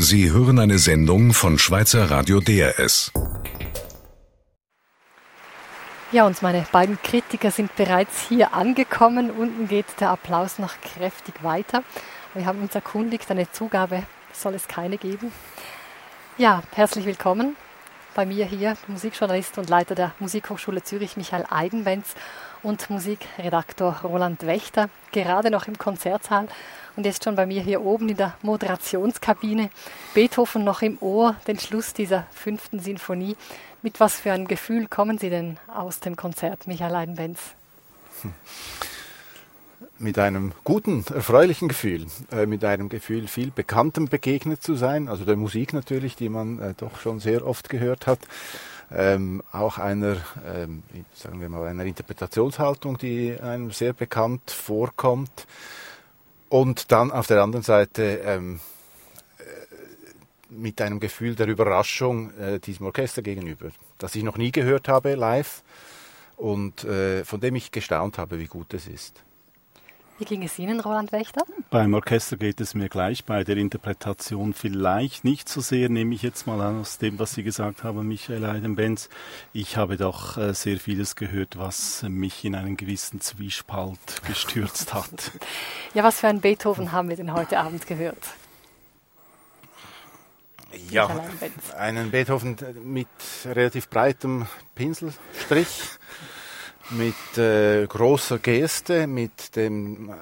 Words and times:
Sie 0.00 0.30
hören 0.30 0.60
eine 0.60 0.78
Sendung 0.78 1.32
von 1.32 1.58
Schweizer 1.58 2.08
Radio 2.08 2.38
DRS. 2.38 3.10
Ja, 6.12 6.24
und 6.24 6.40
meine 6.40 6.64
beiden 6.70 7.02
Kritiker 7.02 7.50
sind 7.50 7.74
bereits 7.74 8.28
hier 8.28 8.54
angekommen. 8.54 9.32
Unten 9.32 9.66
geht 9.66 9.86
der 9.98 10.10
Applaus 10.10 10.60
noch 10.60 10.80
kräftig 10.80 11.42
weiter. 11.42 11.82
Wir 12.34 12.46
haben 12.46 12.62
uns 12.62 12.76
erkundigt, 12.76 13.28
eine 13.32 13.50
Zugabe 13.50 14.04
soll 14.32 14.54
es 14.54 14.68
keine 14.68 14.98
geben. 14.98 15.32
Ja, 16.36 16.62
herzlich 16.76 17.04
willkommen 17.04 17.56
bei 18.18 18.26
mir 18.26 18.46
hier, 18.46 18.76
Musikjournalist 18.88 19.58
und 19.58 19.70
Leiter 19.70 19.94
der 19.94 20.12
Musikhochschule 20.18 20.82
Zürich, 20.82 21.16
Michael 21.16 21.44
Eidenbenz 21.50 22.16
und 22.64 22.90
Musikredaktor 22.90 24.00
Roland 24.02 24.44
Wächter, 24.44 24.90
gerade 25.12 25.52
noch 25.52 25.68
im 25.68 25.78
Konzertsaal 25.78 26.48
und 26.96 27.06
jetzt 27.06 27.22
schon 27.22 27.36
bei 27.36 27.46
mir 27.46 27.62
hier 27.62 27.80
oben 27.80 28.08
in 28.08 28.16
der 28.16 28.34
Moderationskabine. 28.42 29.70
Beethoven 30.14 30.64
noch 30.64 30.82
im 30.82 30.98
Ohr, 31.00 31.36
den 31.46 31.60
Schluss 31.60 31.94
dieser 31.94 32.26
fünften 32.32 32.80
Sinfonie. 32.80 33.36
Mit 33.82 34.00
was 34.00 34.18
für 34.18 34.32
ein 34.32 34.48
Gefühl 34.48 34.88
kommen 34.88 35.18
Sie 35.18 35.30
denn 35.30 35.56
aus 35.72 36.00
dem 36.00 36.16
Konzert, 36.16 36.66
Michael 36.66 36.96
Eidenbenz? 36.96 37.38
Hm 38.22 38.34
mit 39.98 40.18
einem 40.18 40.52
guten, 40.64 41.04
erfreulichen 41.12 41.68
Gefühl, 41.68 42.06
äh, 42.30 42.46
mit 42.46 42.64
einem 42.64 42.88
Gefühl, 42.88 43.28
viel 43.28 43.50
Bekanntem 43.50 44.08
begegnet 44.08 44.62
zu 44.62 44.74
sein, 44.74 45.08
also 45.08 45.24
der 45.24 45.36
Musik 45.36 45.72
natürlich, 45.72 46.16
die 46.16 46.28
man 46.28 46.58
äh, 46.60 46.74
doch 46.76 47.00
schon 47.00 47.20
sehr 47.20 47.46
oft 47.46 47.68
gehört 47.68 48.06
hat, 48.06 48.20
ähm, 48.90 49.42
auch 49.52 49.78
einer, 49.78 50.16
ähm, 50.46 50.82
sagen 51.14 51.40
wir 51.40 51.48
mal, 51.48 51.66
einer 51.66 51.84
Interpretationshaltung, 51.84 52.98
die 52.98 53.38
einem 53.40 53.70
sehr 53.70 53.92
bekannt 53.92 54.50
vorkommt, 54.50 55.46
und 56.48 56.92
dann 56.92 57.10
auf 57.10 57.26
der 57.26 57.42
anderen 57.42 57.62
Seite 57.62 58.20
ähm, 58.24 58.60
äh, 59.38 59.42
mit 60.50 60.80
einem 60.80 61.00
Gefühl 61.00 61.34
der 61.34 61.46
Überraschung 61.46 62.34
äh, 62.38 62.58
diesem 62.58 62.86
Orchester 62.86 63.22
gegenüber, 63.22 63.70
das 63.98 64.14
ich 64.14 64.22
noch 64.22 64.38
nie 64.38 64.50
gehört 64.50 64.88
habe 64.88 65.14
live 65.14 65.62
und 66.36 66.84
äh, 66.84 67.24
von 67.24 67.40
dem 67.40 67.56
ich 67.56 67.70
gestaunt 67.70 68.18
habe, 68.18 68.38
wie 68.38 68.46
gut 68.46 68.72
es 68.74 68.86
ist. 68.86 69.22
Wie 70.18 70.24
ging 70.24 70.42
es 70.42 70.58
Ihnen, 70.58 70.80
Roland 70.80 71.12
Wächter? 71.12 71.44
Beim 71.70 71.94
Orchester 71.94 72.36
geht 72.36 72.60
es 72.60 72.74
mir 72.74 72.88
gleich, 72.88 73.24
bei 73.24 73.44
der 73.44 73.56
Interpretation 73.56 74.52
vielleicht 74.52 75.24
nicht 75.24 75.48
so 75.48 75.60
sehr, 75.60 75.88
nehme 75.88 76.12
ich 76.12 76.22
jetzt 76.22 76.48
mal 76.48 76.60
an 76.60 76.80
aus 76.80 76.98
dem, 76.98 77.20
was 77.20 77.34
Sie 77.34 77.44
gesagt 77.44 77.84
haben, 77.84 78.08
Michael 78.08 78.44
Eidenbenz. 78.44 79.08
Ich 79.52 79.76
habe 79.76 79.96
doch 79.96 80.36
äh, 80.36 80.54
sehr 80.54 80.80
vieles 80.80 81.14
gehört, 81.14 81.56
was 81.56 82.02
mich 82.02 82.44
in 82.44 82.56
einen 82.56 82.76
gewissen 82.76 83.20
Zwiespalt 83.20 83.98
gestürzt 84.26 84.92
hat. 84.92 85.30
ja, 85.94 86.02
was 86.02 86.18
für 86.18 86.26
einen 86.26 86.40
Beethoven 86.40 86.90
haben 86.90 87.08
wir 87.10 87.16
denn 87.16 87.32
heute 87.32 87.60
Abend 87.60 87.86
gehört? 87.86 88.24
Ja, 90.90 91.08
einen 91.76 92.10
Beethoven 92.10 92.56
mit 92.82 93.06
relativ 93.44 93.88
breitem 93.88 94.46
Pinselstrich 94.74 95.68
mit 96.90 97.38
äh, 97.38 97.86
großer 97.86 98.38
Geste, 98.38 99.06
mit 99.06 99.56
dem 99.56 100.10
äh, 100.10 100.12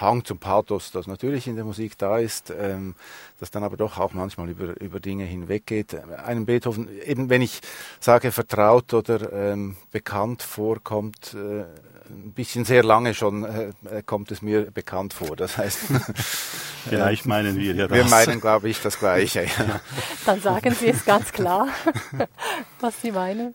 Hang 0.00 0.24
zum 0.24 0.38
Pathos, 0.38 0.90
das 0.90 1.06
natürlich 1.06 1.46
in 1.46 1.56
der 1.56 1.64
Musik 1.64 1.96
da 1.98 2.18
ist, 2.18 2.50
ähm, 2.50 2.94
das 3.40 3.50
dann 3.50 3.62
aber 3.62 3.76
doch 3.76 3.98
auch 3.98 4.12
manchmal 4.12 4.48
über, 4.48 4.80
über 4.80 5.00
Dinge 5.00 5.24
hinweggeht. 5.24 5.94
Einem 6.24 6.46
Beethoven, 6.46 6.88
eben 7.04 7.30
wenn 7.30 7.42
ich 7.42 7.60
sage 8.00 8.32
vertraut 8.32 8.92
oder 8.94 9.32
ähm, 9.32 9.76
bekannt 9.92 10.42
vorkommt, 10.42 11.34
äh, 11.34 11.64
ein 12.10 12.32
bisschen 12.32 12.64
sehr 12.64 12.82
lange 12.82 13.14
schon 13.14 13.44
äh, 13.44 13.72
äh 13.90 14.02
kommt 14.02 14.30
es 14.30 14.42
mir 14.42 14.70
bekannt 14.70 15.12
vor. 15.12 15.36
Das 15.36 15.58
heißt, 15.58 15.78
vielleicht 16.88 17.26
meinen 17.26 17.58
wir 17.58 17.74
ja 17.74 17.86
das. 17.86 17.96
Wir 17.96 18.04
meinen, 18.06 18.40
glaube 18.40 18.68
ich, 18.68 18.80
das 18.80 18.98
Gleiche. 18.98 19.44
Ja. 19.44 19.80
Dann 20.24 20.40
sagen 20.40 20.74
Sie 20.74 20.88
es 20.88 21.04
ganz 21.04 21.32
klar, 21.32 21.68
was 22.80 23.00
Sie 23.02 23.12
meinen 23.12 23.54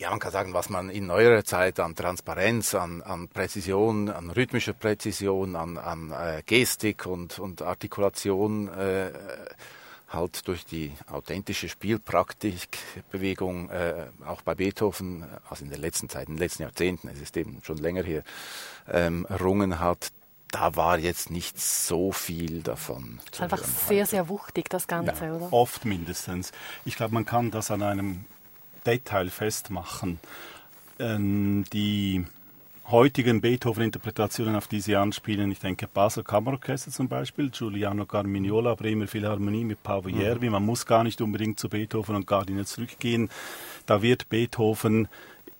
ja, 0.00 0.08
man 0.08 0.18
kann 0.18 0.32
sagen, 0.32 0.54
was 0.54 0.70
man 0.70 0.88
in 0.88 1.06
neuerer 1.06 1.44
Zeit 1.44 1.78
an 1.78 1.94
Transparenz, 1.94 2.74
an, 2.74 3.02
an 3.02 3.28
Präzision, 3.28 4.08
an 4.08 4.30
rhythmischer 4.30 4.72
Präzision, 4.72 5.56
an, 5.56 5.76
an 5.76 6.10
äh, 6.10 6.42
Gestik 6.46 7.04
und, 7.04 7.38
und 7.38 7.60
Artikulation 7.60 8.68
äh, 8.68 9.10
halt 10.08 10.48
durch 10.48 10.64
die 10.64 10.92
authentische 11.12 11.68
Spielpraktikbewegung 11.68 13.68
äh, 13.68 14.06
auch 14.26 14.40
bei 14.40 14.54
Beethoven, 14.54 15.26
also 15.50 15.64
in 15.64 15.70
der 15.70 15.78
letzten 15.78 16.08
Zeit, 16.08 16.28
in 16.28 16.36
den 16.36 16.40
letzten 16.40 16.62
Jahrzehnten, 16.62 17.08
es 17.08 17.20
ist 17.20 17.36
eben 17.36 17.60
schon 17.62 17.76
länger 17.76 18.02
hier, 18.02 18.22
ähm, 18.90 19.26
errungen 19.28 19.80
hat, 19.80 20.12
da 20.50 20.76
war 20.76 20.98
jetzt 20.98 21.30
nicht 21.30 21.60
so 21.60 22.10
viel 22.10 22.62
davon. 22.62 23.20
Ist 23.30 23.42
einfach 23.42 23.62
sehr, 23.62 24.06
sehr 24.06 24.30
wuchtig, 24.30 24.70
das 24.70 24.86
Ganze, 24.86 25.26
ja, 25.26 25.34
oder? 25.34 25.52
Oft 25.52 25.84
mindestens. 25.84 26.52
Ich 26.86 26.96
glaube, 26.96 27.12
man 27.12 27.26
kann 27.26 27.50
das 27.50 27.70
an 27.70 27.82
einem 27.82 28.24
Detail 28.86 29.30
festmachen. 29.30 30.18
Ähm, 30.98 31.64
die 31.72 32.24
heutigen 32.90 33.40
Beethoven-Interpretationen, 33.40 34.56
auf 34.56 34.66
die 34.66 34.80
Sie 34.80 34.96
anspielen, 34.96 35.50
ich 35.52 35.60
denke 35.60 35.86
Basel 35.86 36.24
Kammerorchester 36.24 36.90
zum 36.90 37.08
Beispiel, 37.08 37.50
Giuliano 37.50 38.04
Carmignola, 38.04 38.74
Bremer 38.74 39.06
Philharmonie 39.06 39.64
mit 39.64 39.82
Paavo 39.82 40.08
Järvi, 40.08 40.46
mhm. 40.46 40.52
man 40.52 40.66
muss 40.66 40.86
gar 40.86 41.04
nicht 41.04 41.20
unbedingt 41.20 41.60
zu 41.60 41.68
Beethoven 41.68 42.16
und 42.16 42.26
Gardiner 42.26 42.64
zurückgehen. 42.64 43.30
Da 43.86 44.02
wird 44.02 44.28
Beethoven 44.28 45.08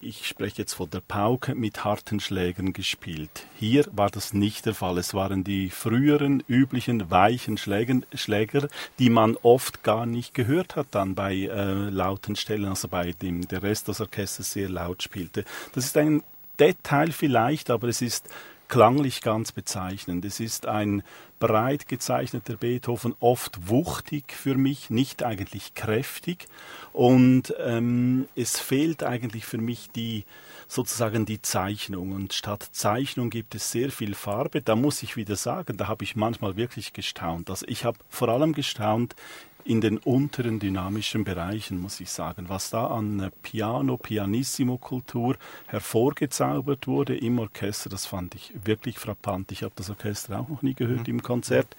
ich 0.03 0.27
spreche 0.27 0.63
jetzt 0.63 0.75
von 0.75 0.89
der 0.89 1.01
Pauke, 1.01 1.55
mit 1.55 1.85
harten 1.85 2.21
Schlägen 2.21 2.73
gespielt. 2.73 3.47
Hier 3.59 3.85
war 3.93 4.11
das 4.11 4.33
nicht 4.33 4.65
der 4.65 4.75
Fall. 4.75 4.97
Es 4.99 5.13
waren 5.13 5.45
die 5.45 5.69
früheren 5.69 6.43
üblichen 6.49 7.11
weichen 7.11 7.59
Schlägen, 7.59 8.07
Schläger, 8.15 8.69
die 8.99 9.11
man 9.11 9.37
oft 9.43 9.83
gar 9.83 10.07
nicht 10.07 10.33
gehört 10.33 10.77
hat 10.77 10.89
dann 10.93 11.15
bei 11.15 11.35
äh, 11.35 11.91
lauten 11.91 12.37
Stellen, 12.37 12.67
also 12.67 12.89
bei 12.89 13.13
dem 13.13 13.47
der 13.47 13.63
Rest 13.63 13.89
des 13.89 14.01
Orchesters 14.01 14.53
sehr 14.53 14.69
laut 14.69 15.03
spielte. 15.03 15.45
Das 15.73 15.85
ist 15.85 15.97
ein 15.97 16.23
Detail 16.59 17.13
vielleicht, 17.13 17.71
aber 17.71 17.89
es 17.89 18.01
ist 18.01 18.29
klanglich 18.69 19.21
ganz 19.21 19.53
bezeichnend. 19.53 20.25
Es 20.25 20.41
ist 20.41 20.67
ein 20.67 21.03
breit 21.41 21.89
gezeichneter 21.89 22.57
Beethoven, 22.57 23.15
oft 23.19 23.69
wuchtig 23.69 24.33
für 24.33 24.55
mich, 24.55 24.91
nicht 24.91 25.25
eigentlich 25.25 25.75
kräftig. 25.75 26.47
Und 26.93 27.55
ähm, 27.59 28.29
es 28.37 28.61
fehlt 28.61 29.03
eigentlich 29.03 29.47
für 29.47 29.59
mich 29.59 29.91
die 29.91 30.25
sozusagen 30.69 31.27
die 31.27 31.43
Zeichnung. 31.43 32.13
Und 32.13 32.33
statt 32.33 32.69
Zeichnung 32.71 33.31
gibt 33.31 33.57
es 33.57 33.73
sehr 33.73 33.91
viel 33.91 34.15
Farbe. 34.15 34.63
Da 34.63 34.77
muss 34.77 35.03
ich 35.03 35.17
wieder 35.17 35.35
sagen, 35.35 35.77
da 35.77 35.89
habe 35.89 36.05
ich 36.05 36.15
manchmal 36.15 36.57
wirklich 36.57 36.93
gestaunt. 36.93 37.51
Also 37.51 37.67
ich 37.69 37.85
habe 37.85 37.99
vor 38.09 38.29
allem 38.29 38.53
gestaunt 38.53 39.17
in 39.65 39.81
den 39.81 39.99
unteren 39.99 40.59
dynamischen 40.59 41.25
Bereichen, 41.25 41.81
muss 41.81 42.01
ich 42.01 42.11
sagen. 42.11 42.49
Was 42.49 42.71
da 42.71 42.89
an 42.89 43.21
äh, 43.21 43.31
Piano, 43.43 43.97
Pianissimo-Kultur 43.97 45.37
hervorgezaubert 45.67 46.87
wurde 46.87 47.17
im 47.17 47.39
Orchester, 47.39 47.91
das 47.91 48.07
fand 48.07 48.35
ich 48.35 48.53
wirklich 48.65 48.99
frappant. 48.99 49.53
Ich 49.53 49.63
habe 49.63 49.73
das 49.77 49.91
Orchester 49.91 50.41
auch 50.41 50.49
noch 50.49 50.63
nie 50.63 50.75
gehört 50.75 51.09
mhm. 51.09 51.15
im 51.15 51.23
Konzert. 51.23 51.77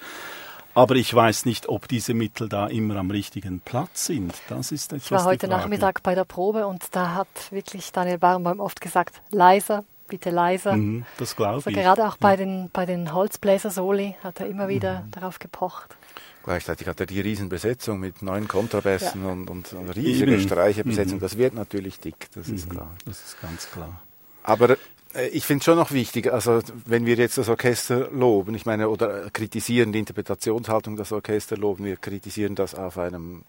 Aber 0.74 0.96
ich 0.96 1.14
weiß 1.14 1.46
nicht, 1.46 1.68
ob 1.68 1.88
diese 1.88 2.14
Mittel 2.14 2.48
da 2.48 2.68
immer 2.68 2.96
am 2.96 3.12
richtigen 3.12 3.60
Platz 3.60 4.06
sind. 4.06 4.34
Das 4.48 4.72
ist 4.72 4.94
etwas 4.94 5.06
Ich 5.06 5.12
war 5.12 5.26
heute 5.26 5.48
Nachmittag 5.48 6.02
bei 6.02 6.16
der 6.16 6.24
Probe 6.24 6.66
und 6.66 6.96
da 6.96 7.14
hat 7.14 7.28
wirklich 7.52 7.92
Daniel 7.92 8.18
Barenbaum 8.18 8.60
oft 8.62 8.80
gesagt, 8.80 9.22
leiser, 9.32 9.84
bitte 10.08 10.30
leiser. 10.30 10.78
Mhm, 10.78 11.06
das 11.18 11.36
glaube 11.36 11.56
also 11.56 11.70
ich. 11.70 11.76
Gerade 11.76 12.08
auch 12.08 12.18
bei 12.18 12.38
den, 12.38 12.70
bei 12.72 12.86
den 12.86 13.14
Holzbläser-Soli 13.14 14.16
hat 14.24 14.40
er 14.40 14.48
immer 14.48 14.70
wieder 14.70 15.02
mhm. 15.02 15.12
darauf 15.12 15.40
gepocht. 15.40 15.96
Gleichzeitig 16.44 16.88
hat 16.88 17.00
er 17.00 17.06
die 17.06 17.22
Riesenbesetzung 17.22 18.00
mit 18.00 18.22
neun 18.22 18.48
Kontrabässen 18.48 19.24
ja. 19.24 19.32
und, 19.32 19.50
und, 19.50 19.74
und 19.74 19.90
riesige 19.92 20.34
Eben. 20.34 20.42
Streicherbesetzung. 20.42 21.18
Mhm. 21.18 21.22
Das 21.22 21.38
wird 21.38 21.54
natürlich 21.54 22.00
dick, 22.00 22.30
das 22.34 22.48
mhm. 22.48 22.56
ist 22.56 22.70
klar. 22.70 22.92
Das 23.06 23.24
ist 23.24 23.42
ganz 23.42 23.70
klar. 23.70 24.02
Aber 24.44 24.78
äh, 25.14 25.28
ich 25.28 25.46
finde 25.46 25.60
es 25.60 25.66
schon 25.66 25.78
noch 25.78 25.92
wichtig, 25.92 26.32
also 26.32 26.62
wenn 26.86 27.06
wir 27.06 27.16
jetzt 27.16 27.38
das 27.38 27.50
Orchester 27.50 28.10
loben, 28.12 28.56
ich 28.56 28.66
meine, 28.66 28.90
oder 28.90 29.30
kritisieren 29.30 29.92
die 29.92 30.00
Interpretationshaltung 30.00 30.96
des 30.96 31.12
Orchester 31.12 31.58
loben, 31.58 31.86
wir 31.86 31.98
kritisieren 31.98 32.56
das 32.56 32.74
auf 32.74 32.98
einem 32.98 33.44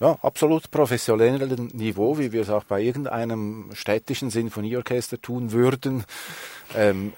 ja, 0.00 0.18
absolut 0.22 0.70
professionellen 0.70 1.70
Niveau, 1.72 2.18
wie 2.18 2.32
wir 2.32 2.42
es 2.42 2.50
auch 2.50 2.64
bei 2.64 2.82
irgendeinem 2.82 3.70
städtischen 3.72 4.28
Sinfonieorchester 4.30 5.22
tun 5.22 5.52
würden. 5.52 6.04
Ähm, 6.74 7.12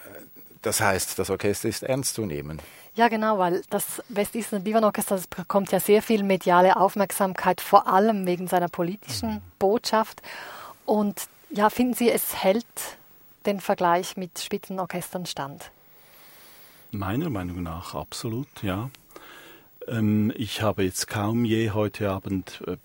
das 0.63 0.81
heißt, 0.81 1.19
das 1.19 1.31
Orchester 1.31 1.69
ist 1.69 1.83
ernst 1.83 2.15
zu 2.15 2.27
nehmen. 2.27 2.61
Ja, 2.97 3.09
genau, 3.09 3.39
weil 3.39 3.63
das 3.69 4.03
Westisten 4.09 4.65
Orchester 4.83 5.17
das 5.17 5.27
bekommt 5.27 5.71
ja 5.71 5.81
sehr 5.81 6.01
viel 6.01 6.23
mediale 6.23 6.77
Aufmerksamkeit, 6.77 7.61
vor 7.61 7.87
allem 7.87 8.27
wegen 8.27 8.49
seiner 8.49 8.69
politischen 8.69 9.35
mhm. 9.35 9.41
Botschaft. 9.59 10.23
Und 10.87 11.29
ja, 11.51 11.69
finden 11.69 11.93
Sie, 11.93 12.11
es 12.11 12.43
hält 12.43 12.67
den 13.45 13.61
Vergleich 13.61 14.17
mit 14.17 14.39
Spitzenorchestern 14.39 15.27
stand? 15.27 15.71
Meiner 16.91 17.29
Meinung 17.29 17.63
nach 17.63 17.95
absolut, 17.95 18.49
ja. 18.63 18.89
Ähm, 19.87 20.33
ich 20.35 20.63
habe 20.63 20.83
jetzt 20.83 21.07
kaum 21.07 21.45
je 21.45 21.73
heute 21.73 22.11
Abend 22.11 22.63
äh, 22.67 22.77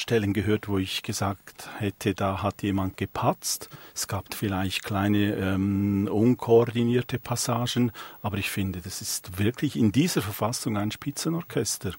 Stellen 0.00 0.32
gehört, 0.32 0.68
wo 0.68 0.78
ich 0.78 1.02
gesagt 1.02 1.68
hätte, 1.78 2.14
da 2.14 2.42
hat 2.42 2.62
jemand 2.62 2.96
gepatzt. 2.96 3.68
Es 3.94 4.08
gab 4.08 4.34
vielleicht 4.34 4.84
kleine 4.84 5.34
ähm, 5.34 6.08
unkoordinierte 6.10 7.18
Passagen, 7.18 7.92
aber 8.22 8.38
ich 8.38 8.50
finde, 8.50 8.80
das 8.80 9.02
ist 9.02 9.38
wirklich 9.38 9.76
in 9.76 9.92
dieser 9.92 10.22
Verfassung 10.22 10.76
ein 10.76 10.90
Spitzenorchester. 10.90 11.92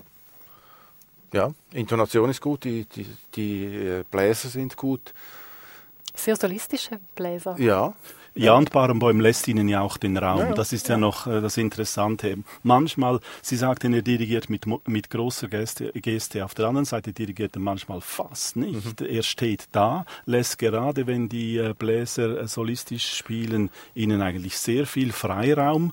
Ja, 1.34 1.54
Intonation 1.74 2.30
ist 2.30 2.42
gut, 2.42 2.64
die, 2.64 2.86
die, 2.86 3.06
die 3.36 3.66
äh, 3.66 4.04
Bläser 4.10 4.50
sind 4.50 4.76
gut. 4.78 5.14
Sehr 6.16 6.36
solistische 6.36 7.00
Bläser. 7.16 7.56
Ja, 7.60 7.94
Ja, 8.40 8.54
und 8.54 8.72
Barenboim 8.72 9.20
lässt 9.20 9.48
ihnen 9.48 9.68
ja 9.68 9.82
auch 9.82 9.98
den 9.98 10.18
Raum. 10.18 10.40
Ja, 10.40 10.50
ja. 10.50 10.54
Das 10.54 10.72
ist 10.72 10.88
ja, 10.88 10.98
noch 10.98 11.28
äh, 11.28 11.42
das 11.42 11.58
Interessante. 11.58 12.38
Manchmal, 12.64 13.20
Sie 13.42 13.58
sagten, 13.58 13.94
er 13.94 14.02
dirigiert 14.02 14.50
mit, 14.50 14.66
mit 14.88 15.10
großer 15.10 15.50
Geste, 15.50 15.92
Geste. 15.94 16.46
Auf 16.46 16.54
der 16.54 16.68
anderen 16.68 16.86
Seite 16.86 17.12
dirigiert 17.12 17.56
er 17.58 17.62
manchmal 17.62 18.00
fast 18.00 18.56
nicht. 18.56 19.02
Er 19.02 19.24
steht 19.24 19.68
da, 19.74 20.06
lässt 20.26 20.58
gerade, 20.58 21.06
wenn 21.06 21.28
die 21.28 21.58
äh, 21.58 21.74
Bläser 21.78 22.42
äh, 22.42 22.48
solistisch 22.48 23.14
spielen, 23.14 23.72
ihnen 23.94 24.22
eigentlich 24.22 24.58
sehr 24.58 24.86
viel 24.86 25.12
Freiraum. 25.12 25.92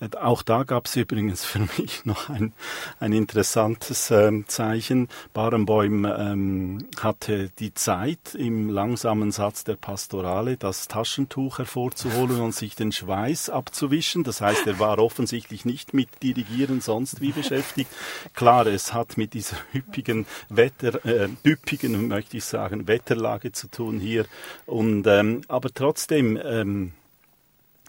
Äh, 0.00 0.14
Auch 0.18 0.42
da 0.42 0.64
gab 0.64 0.86
es 0.86 0.96
übrigens 0.96 1.44
für 1.46 1.60
mich 1.78 2.04
noch 2.04 2.28
ein, 2.28 2.52
ein 3.00 3.12
interessantes 3.12 4.10
ähm, 4.10 4.44
Zeichen. 4.48 5.08
Barenboim 5.32 6.04
ähm, 6.04 6.88
hatte 7.00 7.50
die 7.58 7.72
Zeit, 7.72 8.34
im 8.34 8.68
langsamen 8.68 9.32
Satz 9.32 9.64
der 9.64 9.76
Pastorale 9.76 10.58
das 10.58 10.88
Taschentuch 10.88 11.58
hervorzuholen 11.86 12.40
und 12.40 12.54
sich 12.54 12.74
den 12.74 12.92
Schweiß 12.92 13.50
abzuwischen. 13.50 14.24
Das 14.24 14.40
heißt, 14.40 14.66
er 14.66 14.78
war 14.78 14.98
offensichtlich 14.98 15.64
nicht 15.64 15.94
mit 15.94 16.08
Dirigieren 16.22 16.80
sonst 16.80 17.20
wie 17.20 17.32
beschäftigt. 17.32 17.90
Klar, 18.34 18.66
es 18.66 18.92
hat 18.92 19.16
mit 19.16 19.34
dieser 19.34 19.56
üppigen 19.74 20.26
Wetter, 20.48 21.04
äh, 21.04 21.28
üppigen, 21.44 22.08
möchte 22.08 22.36
ich 22.36 22.44
sagen, 22.44 22.88
Wetterlage 22.88 23.52
zu 23.52 23.68
tun 23.68 24.00
hier. 24.00 24.26
Und, 24.66 25.06
ähm, 25.06 25.42
aber 25.48 25.70
trotzdem, 25.72 26.38
ähm, 26.42 26.92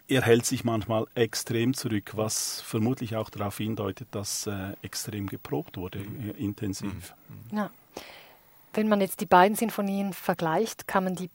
er 0.07 0.21
hält 0.21 0.45
sich 0.45 0.63
manchmal 0.63 1.05
extrem 1.15 1.73
zurück, 1.73 2.11
was 2.15 2.61
vermutlich 2.61 3.15
auch 3.15 3.29
darauf 3.29 3.57
hindeutet, 3.57 4.07
dass 4.11 4.47
äh, 4.47 4.73
extrem 4.81 5.27
geprobt 5.27 5.75
wurde, 5.75 5.99
äh, 5.99 6.41
intensiv. 6.41 7.13
Ja. 7.51 7.71
Wenn 8.73 8.87
man 8.87 9.01
jetzt 9.01 9.21
die 9.21 9.25
beiden 9.25 9.57
Sinfonien 9.57 10.13
vergleicht, 10.13 10.87
kann 10.87 11.03
man 11.03 11.15
die, 11.15 11.29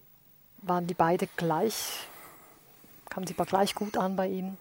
waren 0.62 0.87
die 0.87 0.94
beide 0.94 1.29
gleich, 1.37 2.06
kamen 3.12 3.26
sie 3.26 3.35
gleich 3.35 3.75
gut 3.75 3.97
an 3.97 4.17
bei 4.17 4.29
Ihnen? 4.29 4.56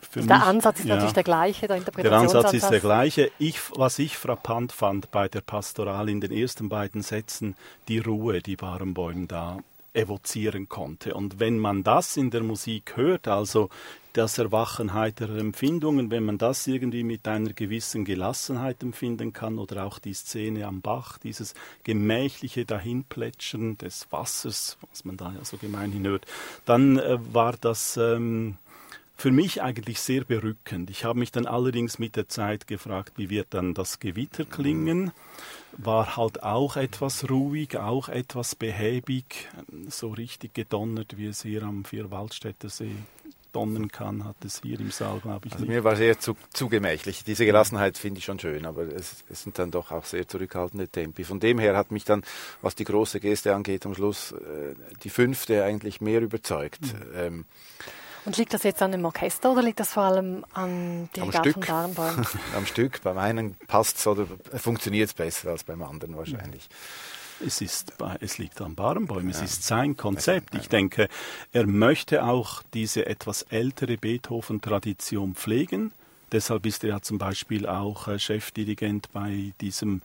Für 0.00 0.20
der 0.20 0.38
mich- 0.38 0.46
Ansatz 0.46 0.80
ist 0.80 0.86
ja. 0.86 0.94
natürlich 0.96 1.14
der 1.14 1.22
gleiche, 1.22 1.60
der 1.60 1.68
Der 1.68 1.76
Interpretationsansatz. 1.78 2.44
Ansatz 2.46 2.62
ist 2.64 2.70
der 2.70 2.80
gleiche. 2.80 3.30
Ich, 3.38 3.60
was 3.76 3.98
ich 4.00 4.16
frappant 4.18 4.72
fand 4.72 5.10
bei 5.12 5.28
der 5.28 5.42
Pastoral 5.42 6.08
in 6.08 6.20
den 6.20 6.32
ersten 6.32 6.68
beiden 6.68 7.02
Sätzen, 7.02 7.56
die 7.88 7.98
Ruhe, 8.00 8.42
die 8.42 8.56
Barenbäum 8.56 9.28
da 9.28 9.58
evozieren 9.94 10.68
konnte. 10.68 11.14
Und 11.14 11.40
wenn 11.40 11.58
man 11.58 11.82
das 11.82 12.16
in 12.16 12.30
der 12.30 12.42
Musik 12.42 12.96
hört, 12.96 13.28
also 13.28 13.68
das 14.12 14.38
Erwachen 14.38 14.92
heiterer 14.92 15.38
Empfindungen, 15.38 16.10
wenn 16.10 16.24
man 16.24 16.38
das 16.38 16.66
irgendwie 16.66 17.02
mit 17.02 17.26
einer 17.26 17.52
gewissen 17.52 18.04
Gelassenheit 18.04 18.82
empfinden 18.82 19.32
kann 19.32 19.58
oder 19.58 19.84
auch 19.84 19.98
die 19.98 20.14
Szene 20.14 20.66
am 20.66 20.80
Bach, 20.80 21.18
dieses 21.18 21.54
gemächliche 21.84 22.64
Dahinplätschern 22.64 23.78
des 23.78 24.06
Wassers, 24.10 24.76
was 24.90 25.04
man 25.04 25.16
da 25.16 25.32
ja 25.32 25.44
so 25.44 25.56
gemeinhin 25.56 26.06
hört, 26.06 26.26
dann 26.66 26.98
äh, 26.98 27.18
war 27.32 27.54
das 27.58 27.96
ähm, 27.96 28.58
für 29.16 29.30
mich 29.30 29.62
eigentlich 29.62 30.00
sehr 30.00 30.24
berückend. 30.24 30.90
Ich 30.90 31.04
habe 31.04 31.18
mich 31.18 31.30
dann 31.30 31.46
allerdings 31.46 31.98
mit 31.98 32.16
der 32.16 32.28
Zeit 32.28 32.66
gefragt, 32.66 33.12
wie 33.16 33.30
wird 33.30 33.48
dann 33.50 33.72
das 33.72 34.00
Gewitter 34.00 34.44
klingen? 34.44 35.12
War 35.78 36.16
halt 36.16 36.42
auch 36.42 36.76
etwas 36.76 37.28
ruhig, 37.30 37.76
auch 37.76 38.08
etwas 38.08 38.54
behäbig, 38.54 39.48
so 39.88 40.10
richtig 40.10 40.54
gedonnert, 40.54 41.16
wie 41.16 41.26
es 41.26 41.42
hier 41.42 41.62
am 41.62 41.84
Vierwaldstätter 41.84 42.68
See 42.68 42.94
donnern 43.52 43.88
kann, 43.88 44.24
hat 44.24 44.36
es 44.44 44.60
hier 44.62 44.80
im 44.80 44.90
Saal, 44.90 45.20
glaube 45.20 45.46
ich, 45.46 45.52
also 45.52 45.66
mir 45.66 45.84
war 45.84 45.96
sehr 45.96 46.18
zu, 46.18 46.36
zu 46.52 46.68
gemächlich. 46.68 47.24
Diese 47.24 47.44
Gelassenheit 47.44 47.98
finde 47.98 48.18
ich 48.18 48.24
schon 48.24 48.38
schön, 48.38 48.66
aber 48.66 48.82
es, 48.82 49.24
es 49.28 49.42
sind 49.42 49.58
dann 49.58 49.70
doch 49.70 49.92
auch 49.92 50.04
sehr 50.04 50.26
zurückhaltende 50.26 50.88
Tempi. 50.88 51.24
Von 51.24 51.40
dem 51.40 51.58
her 51.58 51.76
hat 51.76 51.90
mich 51.90 52.04
dann, 52.04 52.22
was 52.62 52.74
die 52.74 52.84
große 52.84 53.20
Geste 53.20 53.54
angeht, 53.54 53.86
am 53.86 53.94
Schluss 53.94 54.32
äh, 54.32 54.74
die 55.04 55.10
fünfte 55.10 55.64
eigentlich 55.64 56.00
mehr 56.00 56.20
überzeugt. 56.20 56.80
Ähm, 57.14 57.44
Und 58.24 58.36
liegt 58.36 58.54
das 58.54 58.62
jetzt 58.62 58.80
an 58.82 58.92
dem 58.92 59.04
Orchester 59.04 59.50
oder 59.50 59.62
liegt 59.62 59.80
das 59.80 59.92
vor 59.92 60.04
allem 60.04 60.44
an 60.52 61.08
Dirigat 61.16 61.42
von 61.42 61.52
Stück. 61.52 61.66
Barenboim? 61.66 62.26
am 62.56 62.66
Stück. 62.66 63.02
Beim 63.02 63.18
einen 63.18 63.56
passt 63.66 63.98
es 63.98 64.06
oder 64.06 64.26
funktioniert 64.54 65.08
es 65.08 65.14
besser 65.14 65.50
als 65.50 65.64
beim 65.64 65.82
anderen 65.82 66.16
wahrscheinlich. 66.16 66.68
Es, 67.44 67.60
ist, 67.60 67.94
es 68.20 68.38
liegt 68.38 68.60
am 68.60 68.76
Barenbäum, 68.76 69.28
es 69.28 69.42
ist 69.42 69.64
sein 69.64 69.96
Konzept. 69.96 70.54
Ich 70.54 70.68
denke, 70.68 71.08
er 71.52 71.66
möchte 71.66 72.24
auch 72.24 72.62
diese 72.72 73.06
etwas 73.06 73.42
ältere 73.42 73.96
Beethoven-Tradition 73.96 75.34
pflegen. 75.34 75.92
Deshalb 76.30 76.64
ist 76.64 76.84
er 76.84 76.90
ja 76.90 77.00
zum 77.02 77.18
Beispiel 77.18 77.66
auch 77.66 78.08
äh, 78.08 78.18
Chefdirigent 78.18 79.12
bei 79.12 79.52
diesem 79.60 80.02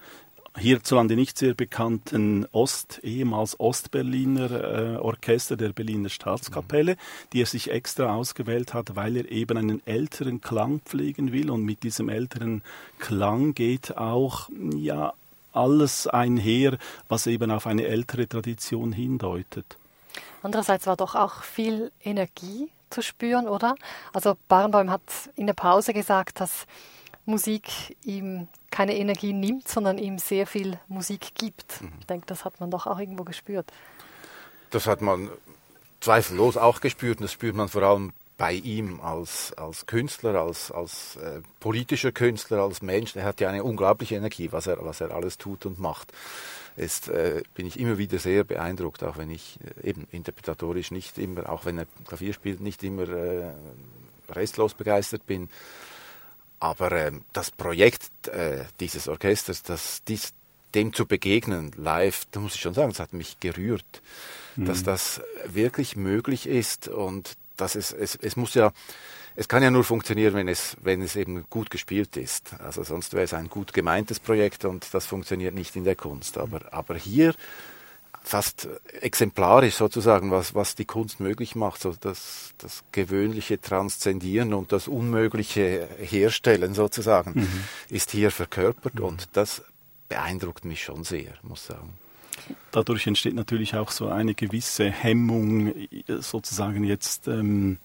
hierzulande 0.57 1.15
nicht 1.15 1.37
sehr 1.37 1.53
bekannten 1.53 2.45
Ost, 2.51 2.99
ehemals 3.03 3.59
Ostberliner 3.59 4.51
äh, 4.51 4.97
Orchester 4.97 5.55
der 5.55 5.69
Berliner 5.69 6.09
Staatskapelle, 6.09 6.97
die 7.33 7.41
er 7.41 7.45
sich 7.45 7.71
extra 7.71 8.13
ausgewählt 8.15 8.73
hat, 8.73 8.95
weil 8.95 9.17
er 9.17 9.31
eben 9.31 9.57
einen 9.57 9.85
älteren 9.85 10.41
Klang 10.41 10.81
pflegen 10.81 11.31
will 11.31 11.49
und 11.49 11.63
mit 11.63 11.83
diesem 11.83 12.09
älteren 12.09 12.63
Klang 12.99 13.53
geht 13.53 13.97
auch 13.97 14.49
ja 14.75 15.13
alles 15.53 16.07
einher, 16.07 16.77
was 17.07 17.27
eben 17.27 17.51
auf 17.51 17.67
eine 17.67 17.85
ältere 17.85 18.27
Tradition 18.27 18.91
hindeutet. 18.93 19.77
Andererseits 20.43 20.87
war 20.87 20.95
doch 20.95 21.15
auch 21.15 21.43
viel 21.43 21.91
Energie 22.03 22.69
zu 22.89 23.01
spüren, 23.01 23.47
oder? 23.47 23.75
Also 24.13 24.37
Barenboim 24.47 24.89
hat 24.89 25.01
in 25.35 25.47
der 25.47 25.53
Pause 25.53 25.93
gesagt, 25.93 26.39
dass 26.39 26.65
Musik 27.27 27.97
ihm 28.03 28.47
keine 28.71 28.95
Energie 28.95 29.33
nimmt, 29.33 29.67
sondern 29.67 29.97
ihm 29.97 30.17
sehr 30.17 30.47
viel 30.47 30.79
Musik 30.87 31.35
gibt. 31.35 31.81
Ich 31.99 32.05
denke, 32.05 32.25
das 32.25 32.45
hat 32.45 32.59
man 32.59 32.71
doch 32.71 32.87
auch 32.87 32.99
irgendwo 32.99 33.23
gespürt. 33.23 33.71
Das 34.71 34.87
hat 34.87 35.01
man 35.01 35.29
zweifellos 35.99 36.57
auch 36.57 36.81
gespürt 36.81 37.19
und 37.19 37.23
das 37.23 37.33
spürt 37.33 37.55
man 37.55 37.69
vor 37.69 37.83
allem 37.83 38.13
bei 38.37 38.53
ihm 38.53 39.01
als, 39.01 39.51
als 39.53 39.87
Künstler, 39.87 40.35
als, 40.35 40.71
als 40.71 41.15
äh, 41.17 41.41
politischer 41.59 42.11
Künstler, 42.11 42.59
als 42.59 42.81
Mensch. 42.81 43.15
Er 43.15 43.25
hat 43.25 43.41
ja 43.41 43.49
eine 43.49 43.63
unglaubliche 43.63 44.15
Energie, 44.15 44.51
was 44.51 44.67
er, 44.67 44.77
was 44.85 45.01
er 45.01 45.11
alles 45.11 45.37
tut 45.37 45.65
und 45.65 45.79
macht. 45.79 46.13
Ist, 46.75 47.07
äh, 47.09 47.41
bin 47.55 47.65
ich 47.65 47.79
immer 47.79 47.97
wieder 47.97 48.19
sehr 48.19 48.43
beeindruckt, 48.43 49.03
auch 49.03 49.17
wenn 49.17 49.31
ich 49.31 49.59
äh, 49.83 49.89
eben 49.89 50.07
interpretatorisch 50.11 50.91
nicht 50.91 51.17
immer, 51.17 51.49
auch 51.49 51.65
wenn 51.65 51.79
er 51.79 51.87
Klavier 52.07 52.33
spielt, 52.33 52.61
nicht 52.61 52.83
immer 52.83 53.09
äh, 53.09 53.53
restlos 54.29 54.75
begeistert 54.75 55.25
bin. 55.25 55.49
Aber 56.59 56.91
ähm, 56.91 57.23
das 57.33 57.51
Projekt 57.51 58.27
äh, 58.27 58.65
dieses 58.79 59.07
Orchesters, 59.07 59.63
das, 59.63 60.03
dies, 60.07 60.33
dem 60.73 60.93
zu 60.93 61.05
begegnen 61.05 61.71
live, 61.77 62.25
da 62.31 62.39
muss 62.39 62.55
ich 62.55 62.61
schon 62.61 62.73
sagen, 62.73 62.89
das 62.89 62.99
hat 62.99 63.13
mich 63.13 63.39
gerührt, 63.39 64.01
dass 64.57 64.83
das 64.83 65.21
wirklich 65.45 65.95
möglich 65.95 66.47
ist 66.47 66.87
und 66.87 67.37
dass 67.57 67.75
es, 67.75 67.91
es, 67.91 68.15
es 68.15 68.35
muss 68.35 68.53
ja, 68.53 68.71
es 69.35 69.47
kann 69.47 69.61
ja 69.61 69.69
nur 69.69 69.83
funktionieren, 69.83 70.33
wenn 70.33 70.47
es, 70.47 70.77
wenn 70.81 71.01
es 71.01 71.15
eben 71.15 71.45
gut 71.49 71.69
gespielt 71.69 72.17
ist. 72.17 72.59
Also 72.59 72.83
sonst 72.83 73.13
wäre 73.13 73.23
es 73.23 73.33
ein 73.33 73.49
gut 73.49 73.71
gemeintes 73.73 74.19
Projekt 74.19 74.65
und 74.65 74.93
das 74.93 75.05
funktioniert 75.05 75.53
nicht 75.53 75.75
in 75.75 75.83
der 75.83 75.95
Kunst. 75.95 76.37
Aber, 76.37 76.73
aber 76.73 76.95
hier 76.95 77.35
fast 78.27 78.67
exemplarisch 79.01 79.75
sozusagen, 79.75 80.31
was, 80.31 80.53
was 80.53 80.75
die 80.75 80.85
Kunst 80.85 81.19
möglich 81.19 81.55
macht, 81.55 81.81
so 81.81 81.93
das, 81.99 82.53
das 82.57 82.83
Gewöhnliche 82.91 83.59
transzendieren 83.61 84.53
und 84.53 84.71
das 84.71 84.87
Unmögliche 84.87 85.87
herstellen 85.97 86.73
sozusagen, 86.73 87.31
ist 87.89 88.11
hier 88.11 88.31
verkörpert 88.31 88.99
und 88.99 89.29
das 89.33 89.63
beeindruckt 90.09 90.65
mich 90.65 90.83
schon 90.83 91.03
sehr, 91.03 91.33
muss 91.41 91.61
ich 91.61 91.67
sagen. 91.67 91.93
Dadurch 92.71 93.07
entsteht 93.07 93.33
natürlich 93.33 93.75
auch 93.75 93.91
so 93.91 94.07
eine 94.09 94.33
gewisse 94.33 94.89
Hemmung, 94.89 95.67
äh, 95.67 96.03
sozusagen 96.19 96.83
jetzt 96.83 97.27
ähm, 97.27 97.77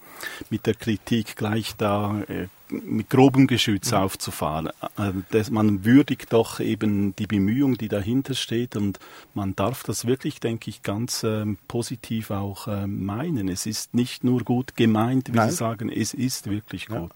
mit 0.50 0.66
der 0.66 0.74
Kritik 0.74 1.36
gleich 1.36 1.74
da 1.76 2.20
äh, 2.22 2.48
mit 2.68 3.10
grobem 3.10 3.46
Geschütz 3.46 3.92
aufzufahren. 3.92 4.68
Äh, 4.98 5.12
das, 5.30 5.50
man 5.50 5.84
würdigt 5.84 6.32
doch 6.32 6.60
eben 6.60 7.14
die 7.16 7.26
Bemühung, 7.26 7.78
die 7.78 7.88
dahinter 7.88 8.34
steht 8.34 8.76
und 8.76 8.98
man 9.34 9.54
darf 9.54 9.82
das 9.82 10.06
wirklich, 10.06 10.40
denke 10.40 10.70
ich, 10.70 10.82
ganz 10.82 11.22
ähm, 11.24 11.58
positiv 11.68 12.30
auch 12.30 12.68
ähm, 12.68 13.04
meinen. 13.04 13.48
Es 13.48 13.66
ist 13.66 13.94
nicht 13.94 14.24
nur 14.24 14.42
gut 14.42 14.76
gemeint, 14.76 15.32
wie 15.32 15.36
Nein. 15.36 15.50
Sie 15.50 15.56
sagen, 15.56 15.90
es 15.90 16.14
ist 16.14 16.50
wirklich 16.50 16.88
Ja. 16.88 17.08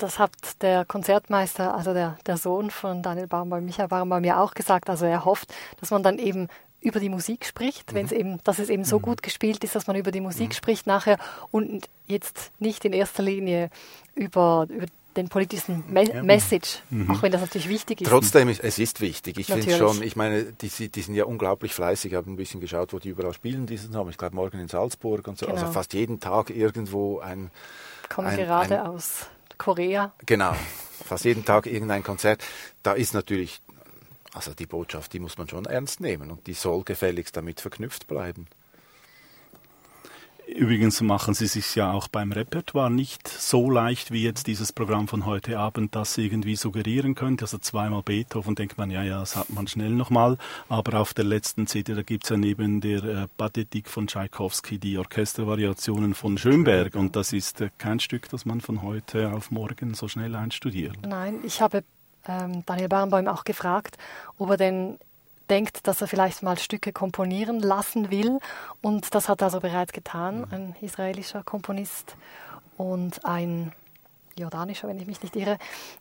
Das 0.00 0.18
hat 0.18 0.32
der 0.62 0.84
Konzertmeister, 0.84 1.74
also 1.74 1.92
der, 1.92 2.16
der 2.26 2.36
Sohn 2.36 2.70
von 2.70 3.02
Daniel 3.02 3.26
Barenboim, 3.26 3.64
Michael 3.64 3.88
Barenboim, 3.88 4.24
ja 4.24 4.40
auch 4.42 4.54
gesagt. 4.54 4.88
Also 4.90 5.04
er 5.06 5.24
hofft, 5.24 5.52
dass 5.80 5.90
man 5.90 6.02
dann 6.02 6.18
eben 6.18 6.48
über 6.80 6.98
die 7.00 7.10
Musik 7.10 7.44
spricht, 7.44 7.92
wenn 7.92 8.06
es 8.06 8.12
eben, 8.12 8.38
dass 8.44 8.58
es 8.58 8.70
eben 8.70 8.84
so 8.84 9.00
gut 9.00 9.22
gespielt 9.22 9.62
ist, 9.64 9.74
dass 9.74 9.86
man 9.86 9.96
über 9.96 10.10
die 10.10 10.22
Musik 10.22 10.54
spricht 10.54 10.86
nachher 10.86 11.18
und 11.50 11.88
jetzt 12.06 12.52
nicht 12.58 12.84
in 12.86 12.94
erster 12.94 13.22
Linie 13.22 13.68
über, 14.14 14.66
über 14.70 14.86
den 15.16 15.28
politischen 15.28 15.84
Me 15.92 16.22
Message, 16.22 16.78
auch 17.10 17.20
wenn 17.20 17.32
das 17.32 17.42
natürlich 17.42 17.68
wichtig 17.68 18.00
ist. 18.00 18.08
Trotzdem, 18.08 18.48
ist, 18.48 18.64
es 18.64 18.78
ist 18.78 19.00
wichtig. 19.02 19.38
Ich 19.38 19.48
finde 19.48 19.76
schon, 19.76 20.02
ich 20.02 20.16
meine, 20.16 20.44
die, 20.44 20.88
die 20.88 21.02
sind 21.02 21.14
ja 21.16 21.24
unglaublich 21.24 21.74
fleißig. 21.74 22.12
Ich 22.12 22.16
habe 22.16 22.30
ein 22.30 22.36
bisschen 22.36 22.60
geschaut, 22.60 22.92
wo 22.94 22.98
die 22.98 23.10
überall 23.10 23.34
spielen 23.34 23.66
diesen 23.66 23.92
Sommer. 23.92 24.08
Ich 24.10 24.16
glaube, 24.18 24.36
morgen 24.36 24.58
in 24.60 24.68
Salzburg 24.68 25.26
und 25.28 25.36
so. 25.36 25.46
Also 25.48 25.62
Genau. 25.62 25.72
fast 25.72 25.92
jeden 25.92 26.20
Tag 26.20 26.48
irgendwo 26.48 27.18
ein, 27.18 27.50
kommen 28.08 28.28
ein- 28.28 28.36
gerade 28.38 28.80
ein- 28.82 28.86
aus 28.86 29.26
Korea. 29.60 30.12
genau, 30.24 30.54
fast 31.04 31.24
jeden 31.24 31.44
Tag 31.44 31.66
irgendein 31.66 32.02
Konzert. 32.02 32.42
Da 32.82 32.94
ist 32.94 33.14
natürlich 33.14 33.60
Also 34.32 34.54
die 34.54 34.66
Botschaft, 34.66 35.12
die 35.12 35.18
muss 35.18 35.38
man 35.38 35.48
schon 35.48 35.66
ernst 35.66 36.00
nehmen 36.00 36.30
und 36.30 36.46
die 36.46 36.54
soll 36.54 36.84
gefälligst 36.84 37.36
damit 37.36 37.60
verknüpft 37.60 38.06
bleiben. 38.06 38.46
Übrigens 40.56 41.00
machen 41.00 41.34
Sie 41.34 41.46
sich 41.46 41.74
ja 41.76 41.92
auch 41.92 42.08
beim 42.08 42.32
Repertoire 42.32 42.90
nicht 42.90 43.28
so 43.28 43.70
leicht 43.70 44.10
wie 44.10 44.24
jetzt 44.24 44.48
dieses 44.48 44.72
Programm 44.72 45.06
von 45.06 45.24
heute 45.24 45.58
Abend, 45.58 45.94
das 45.94 46.18
irgendwie 46.18 46.56
suggerieren 46.56 47.14
könnte. 47.14 47.44
Also 47.44 47.58
zweimal 47.58 48.02
Beethoven 48.02 48.56
denkt 48.56 48.76
man, 48.76 48.90
ja, 48.90 49.02
ja, 49.02 49.20
das 49.20 49.36
hat 49.36 49.50
man 49.50 49.68
schnell 49.68 49.90
nochmal. 49.90 50.38
Aber 50.68 51.00
auf 51.00 51.14
der 51.14 51.24
letzten 51.24 51.66
CD, 51.66 51.94
da 51.94 52.02
gibt 52.02 52.24
es 52.24 52.30
ja 52.30 52.36
neben 52.36 52.80
der 52.80 53.04
äh, 53.04 53.26
Pathetik 53.36 53.88
von 53.88 54.08
Tschaikowski 54.08 54.78
die 54.78 54.98
Orchestervariationen 54.98 56.14
von 56.14 56.36
Schönberg. 56.36 56.96
Und 56.96 57.14
das 57.14 57.32
ist 57.32 57.60
äh, 57.60 57.70
kein 57.78 58.00
Stück, 58.00 58.28
das 58.28 58.44
man 58.44 58.60
von 58.60 58.82
heute 58.82 59.32
auf 59.32 59.52
morgen 59.52 59.94
so 59.94 60.08
schnell 60.08 60.34
einstudiert. 60.34 60.96
Nein, 61.06 61.38
ich 61.44 61.60
habe 61.60 61.84
ähm, 62.26 62.64
Daniel 62.66 62.88
Barenboim 62.88 63.28
auch 63.28 63.44
gefragt, 63.44 63.98
ob 64.36 64.50
er 64.50 64.56
denn 64.56 64.98
denkt, 65.50 65.86
dass 65.86 66.00
er 66.00 66.06
vielleicht 66.06 66.42
mal 66.42 66.58
Stücke 66.58 66.92
komponieren 66.92 67.60
lassen 67.60 68.10
will. 68.10 68.38
Und 68.80 69.14
das 69.14 69.28
hat 69.28 69.42
er 69.42 69.46
also 69.46 69.60
bereits 69.60 69.92
getan, 69.92 70.38
mhm. 70.38 70.46
ein 70.50 70.76
israelischer 70.80 71.42
Komponist 71.42 72.16
und 72.76 73.24
ein 73.26 73.72
jordanischer, 74.36 74.88
wenn 74.88 74.98
ich 74.98 75.06
mich 75.06 75.22
nicht 75.22 75.36
irre. 75.36 75.58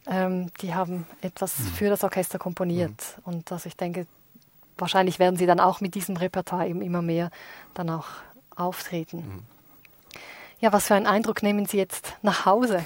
Ähm, 0.08 0.52
die 0.62 0.74
haben 0.74 1.08
etwas 1.22 1.60
mhm. 1.60 1.64
für 1.66 1.90
das 1.90 2.04
Orchester 2.04 2.40
komponiert. 2.40 3.18
Mhm. 3.18 3.34
Und 3.34 3.52
also 3.52 3.68
ich 3.68 3.76
denke, 3.76 4.08
wahrscheinlich 4.78 5.20
werden 5.20 5.36
sie 5.36 5.46
dann 5.46 5.60
auch 5.60 5.82
mit 5.82 5.96
diesem 5.96 6.16
Repertoire 6.16 6.68
eben 6.68 6.82
immer 6.82 7.02
mehr 7.02 7.32
dann 7.74 7.90
auch 7.90 8.08
auftreten. 8.56 9.18
Mhm. 9.18 9.44
Ja, 10.62 10.74
was 10.74 10.88
für 10.88 10.96
einen 10.96 11.08
Eindruck 11.08 11.42
nehmen 11.42 11.66
Sie 11.66 11.78
jetzt 11.78 12.14
nach 12.22 12.46
Hause? 12.46 12.86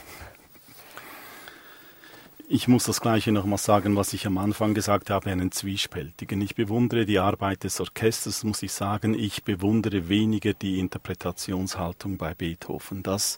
Ich 2.49 2.67
muss 2.67 2.83
das 2.83 2.99
Gleiche 2.99 3.31
nochmal 3.31 3.57
sagen, 3.57 3.95
was 3.95 4.13
ich 4.13 4.27
am 4.27 4.37
Anfang 4.37 4.73
gesagt 4.73 5.09
habe, 5.09 5.31
einen 5.31 5.51
zwiespältigen. 5.51 6.41
Ich 6.41 6.55
bewundere 6.55 7.05
die 7.05 7.19
Arbeit 7.19 7.63
des 7.63 7.79
Orchesters, 7.79 8.43
muss 8.43 8.61
ich 8.63 8.73
sagen. 8.73 9.17
Ich 9.17 9.43
bewundere 9.43 10.09
weniger 10.09 10.53
die 10.53 10.79
Interpretationshaltung 10.79 12.17
bei 12.17 12.33
Beethoven. 12.33 13.01
Das 13.01 13.37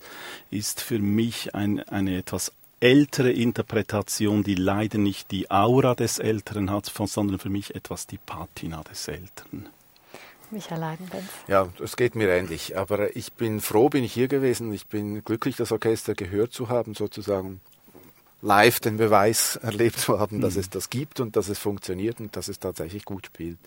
ist 0.49 0.81
für 0.81 0.97
mich 0.97 1.53
ein, 1.53 1.81
eine 1.87 2.17
etwas 2.17 2.51
ältere 2.79 3.31
Interpretation, 3.31 4.43
die 4.43 4.55
leider 4.55 4.97
nicht 4.97 5.31
die 5.31 5.51
Aura 5.51 5.93
des 5.93 6.17
Älteren 6.17 6.71
hat, 6.71 6.85
sondern 6.85 7.37
für 7.37 7.49
mich 7.49 7.75
etwas 7.75 8.07
die 8.07 8.17
Patina 8.17 8.83
des 8.83 9.07
Älteren. 9.07 9.69
Michael 10.49 10.79
Leidenbenz. 10.79 11.25
Ja, 11.47 11.69
es 11.81 11.95
geht 11.95 12.15
mir 12.15 12.29
ähnlich. 12.29 12.77
Aber 12.77 13.15
ich 13.15 13.33
bin 13.33 13.61
froh, 13.61 13.89
bin 13.89 14.03
ich 14.03 14.13
hier 14.13 14.27
gewesen. 14.27 14.73
Ich 14.73 14.87
bin 14.87 15.23
glücklich, 15.23 15.55
das 15.55 15.71
Orchester 15.71 16.15
gehört 16.15 16.53
zu 16.53 16.69
haben, 16.69 16.95
sozusagen 16.95 17.61
live 18.45 18.79
den 18.79 18.97
Beweis 18.97 19.55
erlebt 19.61 19.99
zu 19.99 20.19
haben, 20.19 20.39
dass 20.39 20.53
mhm. 20.53 20.61
es 20.61 20.69
das 20.69 20.89
gibt 20.89 21.19
und 21.19 21.35
dass 21.35 21.49
es 21.49 21.59
funktioniert 21.59 22.19
und 22.19 22.35
dass 22.35 22.47
es 22.47 22.59
tatsächlich 22.59 23.03
gut 23.03 23.25
spielt. 23.25 23.59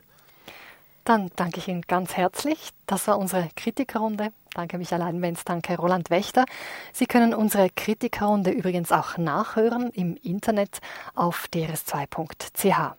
Dann 1.04 1.30
danke 1.36 1.58
ich 1.58 1.68
Ihnen 1.68 1.82
ganz 1.82 2.16
herzlich. 2.16 2.70
Das 2.86 3.08
war 3.08 3.18
unsere 3.18 3.48
Kritikerrunde. 3.56 4.30
Danke 4.52 4.76
Michael 4.76 5.00
Einwenz, 5.00 5.42
danke 5.42 5.76
Roland 5.76 6.10
Wächter. 6.10 6.44
Sie 6.92 7.06
können 7.06 7.32
unsere 7.32 7.70
Kritikerrunde 7.70 8.50
übrigens 8.50 8.92
auch 8.92 9.16
nachhören 9.16 9.90
im 9.90 10.16
Internet 10.22 10.80
auf 11.14 11.46
drs2.ch. 11.54 12.94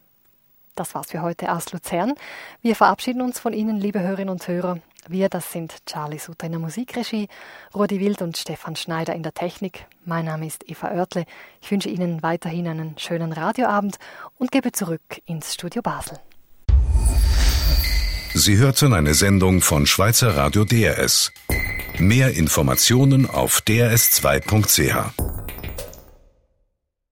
Das 0.75 0.95
war's 0.95 1.11
für 1.11 1.21
heute 1.21 1.51
aus 1.51 1.71
Luzern. 1.71 2.13
Wir 2.61 2.75
verabschieden 2.75 3.21
uns 3.21 3.39
von 3.39 3.53
Ihnen, 3.53 3.79
liebe 3.79 3.99
Hörerinnen 3.99 4.29
und 4.29 4.47
Hörer. 4.47 4.79
Wir, 5.11 5.27
das 5.27 5.51
sind 5.51 5.75
Charlie 5.87 6.19
Sutter 6.19 6.45
in 6.45 6.51
der 6.51 6.61
Musikregie, 6.61 7.29
Rudi 7.73 7.99
Wild 7.99 8.21
und 8.21 8.37
Stefan 8.37 8.75
Schneider 8.75 9.15
in 9.15 9.23
der 9.23 9.33
Technik. 9.33 9.87
Mein 10.05 10.25
Name 10.25 10.45
ist 10.45 10.69
Eva 10.69 10.91
Oertle. 10.91 11.25
Ich 11.61 11.71
wünsche 11.71 11.89
Ihnen 11.89 12.21
weiterhin 12.21 12.67
einen 12.67 12.95
schönen 12.99 13.33
Radioabend 13.33 13.97
und 14.37 14.51
gebe 14.51 14.71
zurück 14.71 15.01
ins 15.25 15.55
Studio 15.55 15.81
Basel. 15.81 16.19
Sie 18.35 18.57
hörten 18.57 18.93
eine 18.93 19.15
Sendung 19.15 19.61
von 19.61 19.87
Schweizer 19.87 20.35
Radio 20.35 20.63
DRS. 20.63 21.31
Mehr 21.97 22.35
Informationen 22.35 23.27
auf 23.27 23.63
drs2.ch. 23.67 25.58